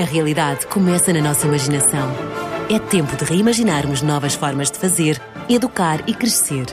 [0.00, 2.10] A realidade começa na nossa imaginação.
[2.70, 6.64] É tempo de reimaginarmos novas formas de fazer, educar e crescer.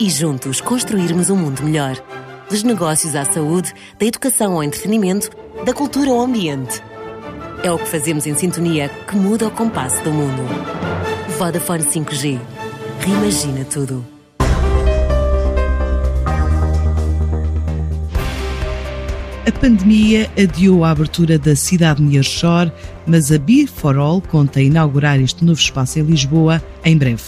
[0.00, 1.94] E juntos construirmos um mundo melhor.
[2.50, 5.30] Dos negócios à saúde, da educação ao entretenimento,
[5.64, 6.82] da cultura ao ambiente.
[7.62, 10.42] É o que fazemos em sintonia que muda o compasso do mundo.
[11.38, 12.40] Vodafone 5G.
[12.98, 14.11] Reimagina tudo.
[19.44, 22.70] A pandemia adiou a abertura da cidade de Nearshore,
[23.04, 27.22] mas a Beer for All conta inaugurar este novo espaço em Lisboa em breve.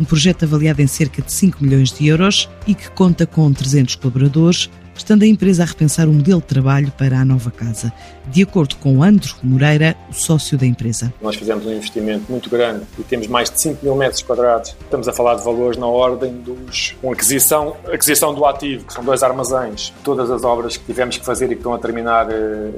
[0.00, 3.94] Um projeto avaliado em cerca de 5 milhões de euros e que conta com 300
[3.94, 4.68] colaboradores,
[5.00, 7.92] estando a empresa a repensar o modelo de trabalho para a nova casa.
[8.28, 11.12] De acordo com Andro Moreira, o sócio da empresa.
[11.20, 14.76] Nós fizemos um investimento muito grande e temos mais de 5 mil metros quadrados.
[14.80, 16.94] Estamos a falar de valores na ordem dos.
[17.00, 19.92] com aquisição, aquisição do ativo, que são dois armazéns.
[20.04, 22.70] Todas as obras que tivemos que fazer e que estão a terminar eh,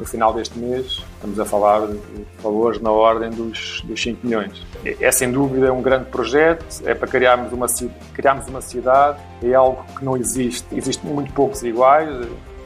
[0.00, 1.98] no final deste mês, estamos a falar de
[2.42, 4.66] valores na ordem dos, dos 5 milhões.
[4.82, 7.66] É, é sem dúvida um grande projeto, é para criarmos uma,
[8.14, 12.08] criarmos uma cidade, é algo que não existe, existem muito poucos iguais,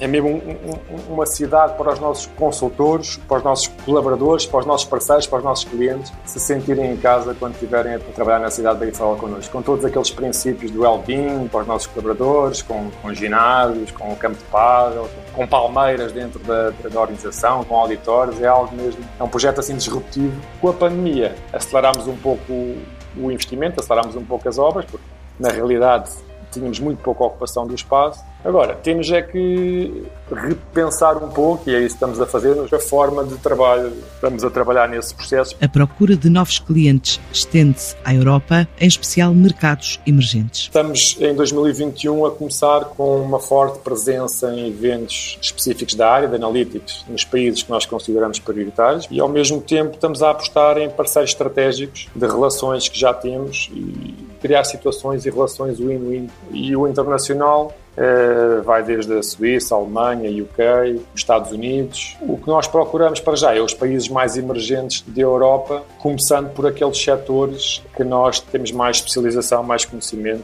[0.04, 4.60] é mesmo um, um, uma cidade para os nossos consultores, para os nossos colaboradores, para
[4.60, 8.40] os nossos parceiros, para os nossos clientes se sentirem em casa quando estiverem a trabalhar
[8.40, 9.50] na cidade de Benfica connosco.
[9.50, 14.16] Com todos aqueles princípios do well-being para os nossos colaboradores, com, com ginásios, com o
[14.16, 19.22] campo de pádel, com palmeiras dentro da, da, organização, com auditórios, é algo mesmo, é
[19.22, 20.38] um projeto assim disruptivo.
[20.60, 25.06] Com a pandemia acelerámos um pouco o investimento, acelerámos um pouco as obras, porque
[25.40, 26.10] na realidade
[26.54, 28.24] tínhamos muito pouca ocupação do espaço.
[28.44, 32.78] Agora, temos é que repensar um pouco, e é isso que estamos a fazer, a
[32.78, 33.92] forma de trabalho.
[34.14, 35.56] Estamos a trabalhar nesse processo.
[35.60, 40.62] A procura de novos clientes estende-se à Europa, em especial mercados emergentes.
[40.62, 46.36] Estamos em 2021 a começar com uma forte presença em eventos específicos da área de
[46.36, 50.90] analytics nos países que nós consideramos prioritários e, ao mesmo tempo, estamos a apostar em
[50.90, 56.28] parceiros estratégicos de relações que já temos e criar situações e relações win-win.
[56.52, 62.16] E o internacional Uh, vai desde a Suíça, a Alemanha, UK, os Estados Unidos.
[62.22, 66.66] O que nós procuramos para já é os países mais emergentes da Europa, começando por
[66.66, 70.42] aqueles setores que nós temos mais especialização, mais conhecimento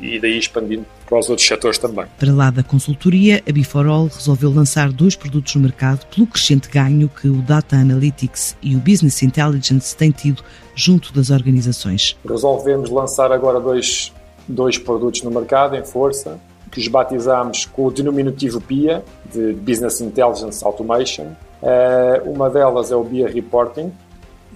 [0.00, 2.06] e daí expandindo para os outros setores também.
[2.18, 7.08] Para lá da consultoria, a Biforol resolveu lançar dois produtos no mercado pelo crescente ganho
[7.08, 10.42] que o Data Analytics e o Business Intelligence têm tido
[10.74, 12.16] junto das organizações.
[12.28, 14.12] Resolvemos lançar agora dois,
[14.48, 16.38] dois produtos no mercado em força
[16.70, 19.02] que os batizamos com o denominativo BIA,
[19.32, 21.28] de Business Intelligence Automation.
[21.62, 23.92] Eh, uma delas é o BIA Reporting,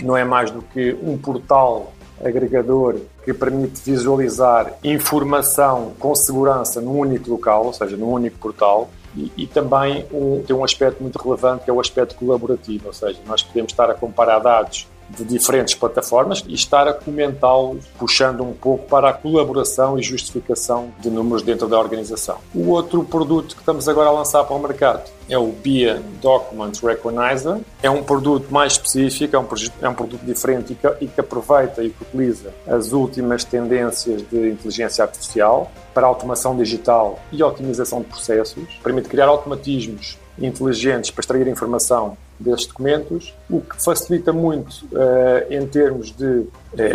[0.02, 1.92] não é mais do que um portal
[2.25, 8.91] agregador que permite visualizar informação com segurança num único local, ou seja, num único portal,
[9.16, 12.92] e, e, também um, tem um aspecto muito relevante que é o aspecto colaborativo, ou
[12.92, 14.86] seja, nós podemos estar a comparar dados
[15.16, 20.93] de diferentes plataformas e estar a comentá-los, puxando um pouco para a colaboração e justificação
[21.00, 22.38] de números dentro da organização.
[22.54, 26.72] O outro produto que estamos agora a lançar para o mercado é o BIA Document
[26.82, 27.59] Recognizer.
[27.82, 29.47] É um produto mais específico, é um,
[29.82, 34.22] é um produto diferente e que, e que aproveita e que utiliza as últimas tendências
[34.28, 38.65] de inteligência artificial para automação digital e otimização de processos.
[38.82, 45.66] Permite criar automatismos inteligentes para extrair informação desses documentos, o que facilita muito uh, em
[45.66, 46.48] termos de uh,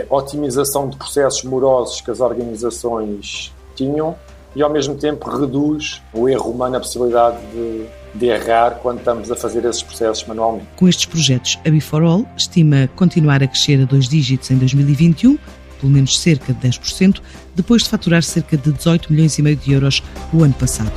[0.10, 4.16] otimização de processos morosos que as organizações tinham
[4.56, 7.86] e ao mesmo tempo reduz o erro humano, a possibilidade de,
[8.16, 10.68] de errar quando estamos a fazer esses processos manualmente.
[10.78, 15.38] Com estes projetos, a Before estima continuar a crescer a dois dígitos em 2021,
[15.80, 17.22] pelo menos cerca de 10%,
[17.54, 20.02] depois de faturar cerca de 18 milhões e meio de euros
[20.34, 20.94] o ano passado.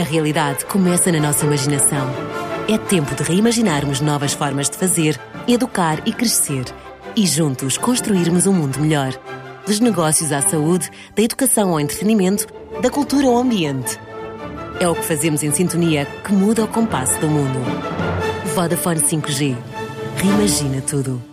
[0.00, 2.08] A realidade começa na nossa imaginação.
[2.66, 6.64] É tempo de reimaginarmos novas formas de fazer, educar e crescer.
[7.14, 9.12] E juntos construirmos um mundo melhor.
[9.66, 12.46] Dos negócios à saúde, da educação ao entretenimento,
[12.80, 14.00] da cultura ao ambiente.
[14.80, 17.58] É o que fazemos em sintonia que muda o compasso do mundo.
[18.54, 19.54] Vodafone 5G.
[20.16, 21.29] Reimagina tudo.